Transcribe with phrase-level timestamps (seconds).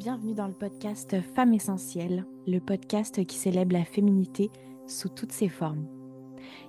[0.00, 4.50] bienvenue dans le podcast Femmes Essentielles, le podcast qui célèbre la féminité
[4.86, 5.84] sous toutes ses formes.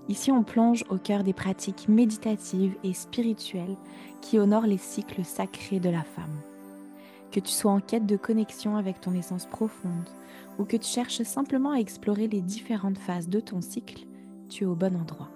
[0.09, 3.77] Ici, on plonge au cœur des pratiques méditatives et spirituelles
[4.19, 6.41] qui honorent les cycles sacrés de la femme.
[7.31, 10.09] Que tu sois en quête de connexion avec ton essence profonde
[10.59, 14.07] ou que tu cherches simplement à explorer les différentes phases de ton cycle,
[14.49, 15.29] tu es au bon endroit.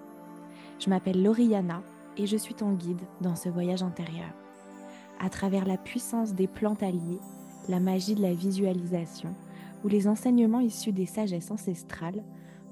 [0.80, 1.82] Je m'appelle Lauriana
[2.18, 4.34] et je suis ton guide dans ce voyage intérieur.
[5.18, 7.20] À travers la puissance des plantes alliées,
[7.68, 9.34] la magie de la visualisation
[9.84, 12.24] ou les enseignements issus des sagesses ancestrales,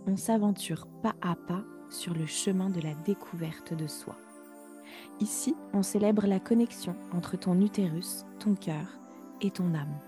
[0.07, 4.17] on s'aventure pas à pas sur le chemin de la découverte de soi.
[5.21, 8.99] Ici, on célèbre la connexion entre ton utérus, ton cœur
[9.41, 9.99] et ton âme.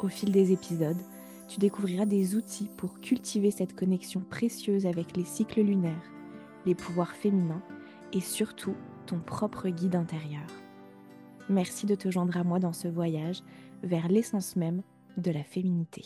[0.00, 1.00] Au fil des épisodes,
[1.48, 6.10] tu découvriras des outils pour cultiver cette connexion précieuse avec les cycles lunaires,
[6.64, 7.62] les pouvoirs féminins
[8.12, 8.74] et surtout
[9.06, 10.46] ton propre guide intérieur.
[11.48, 13.42] Merci de te joindre à moi dans ce voyage
[13.82, 14.82] vers l'essence même
[15.16, 16.02] de la féminité.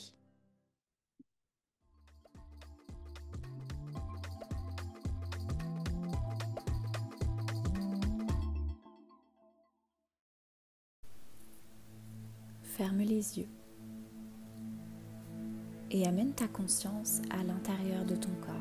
[12.63, 13.49] Ferme les yeux
[15.91, 18.55] et amène ta conscience à l'intérieur de ton corps.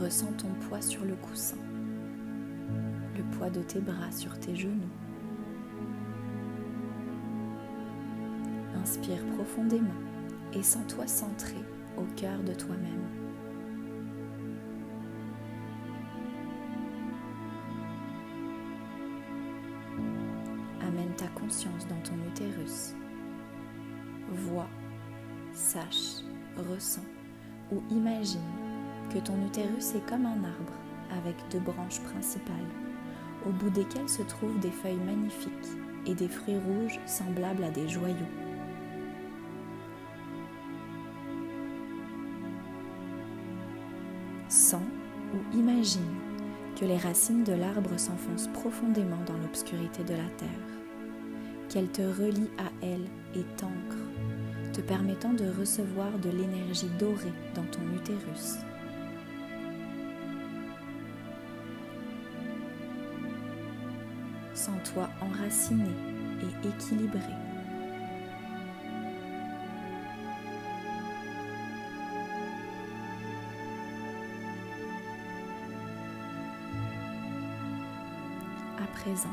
[0.00, 1.58] Ressens ton poids sur le coussin,
[3.50, 4.88] de tes bras sur tes genoux.
[8.80, 9.88] Inspire profondément
[10.52, 11.56] et sens-toi centré
[11.96, 13.06] au cœur de toi-même.
[20.80, 22.94] Amène ta conscience dans ton utérus.
[24.30, 24.68] Vois,
[25.52, 26.22] sache,
[26.56, 27.04] ressens
[27.70, 28.40] ou imagine
[29.12, 30.72] que ton utérus est comme un arbre
[31.10, 32.56] avec deux branches principales,
[33.46, 35.52] au bout desquelles se trouvent des feuilles magnifiques
[36.06, 38.16] et des fruits rouges semblables à des joyaux.
[44.48, 44.82] Sens
[45.34, 46.14] ou imagine
[46.78, 50.48] que les racines de l'arbre s'enfoncent profondément dans l'obscurité de la terre,
[51.68, 57.64] qu'elles te relient à elle et t'ancrent, te permettant de recevoir de l'énergie dorée dans
[57.64, 58.58] ton utérus.
[64.92, 65.90] Sens-toi enraciné
[66.40, 67.20] et équilibré.
[78.78, 79.28] À présent,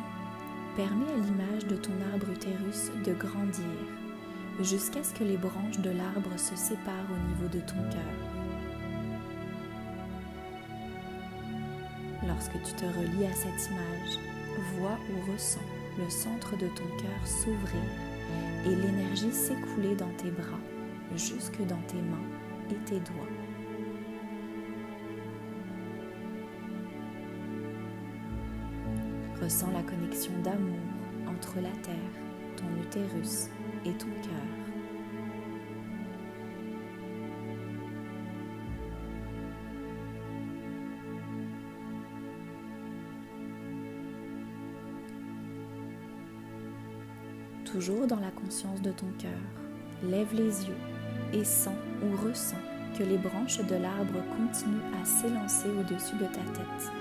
[0.76, 3.64] permets à l'image de ton arbre utérus de grandir
[4.62, 8.02] jusqu'à ce que les branches de l'arbre se séparent au niveau de ton cœur.
[12.28, 14.39] Lorsque tu te relis à cette image,
[14.76, 15.60] vois ou ressens
[15.98, 17.84] le centre de ton cœur s'ouvrir
[18.66, 20.60] et l'énergie s'écouler dans tes bras,
[21.16, 22.30] jusque dans tes mains
[22.70, 23.28] et tes doigts.
[29.42, 30.80] Ressens la connexion d'amour
[31.28, 31.96] entre la terre,
[32.58, 33.48] ton utérus
[33.86, 34.69] et ton cœur.
[47.72, 49.30] Toujours dans la conscience de ton cœur,
[50.04, 50.78] lève les yeux
[51.34, 52.58] et sens ou ressens
[52.98, 56.92] que les branches de l'arbre continuent à s'élancer au-dessus de ta tête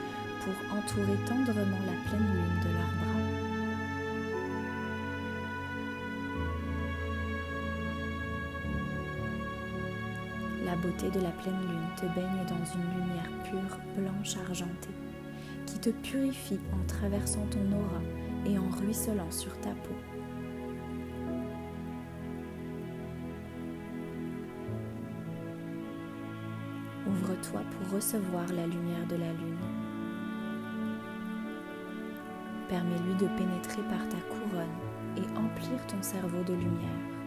[0.45, 3.23] pour entourer tendrement la pleine lune de leurs bras.
[10.67, 14.97] La beauté de la pleine lune te baigne dans une lumière pure, blanche argentée,
[15.65, 18.03] qui te purifie en traversant ton aura
[18.45, 20.18] et en ruisselant sur ta peau.
[27.09, 29.57] Ouvre-toi pour recevoir la lumière de la lune.
[32.69, 34.69] Permets-lui de pénétrer par ta couronne
[35.17, 37.19] et emplir ton cerveau de lumière.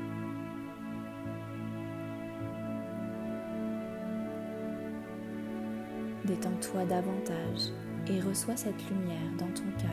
[6.25, 7.71] Détends-toi davantage
[8.07, 9.89] et reçois cette lumière dans ton cœur.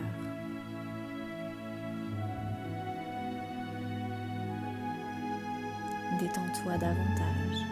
[6.21, 7.65] Détends-toi davantage.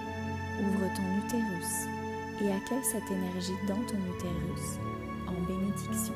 [0.63, 2.06] Ouvre ton utérus
[2.41, 4.79] et accueille cette énergie dans ton utérus
[5.27, 6.15] en bénédiction.